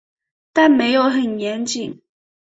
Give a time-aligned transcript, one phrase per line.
[0.51, 2.01] 但没有很严谨